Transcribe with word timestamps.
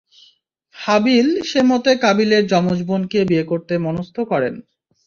হাবীল 0.75 1.27
সে 1.49 1.59
মতে 1.69 1.91
কাবীলের 2.03 2.43
যমজ 2.47 2.79
বোনকে 2.87 3.19
বিয়ে 3.29 3.43
করতে 3.43 3.73
মনস্থ 3.85 4.15
করেন। 4.31 4.53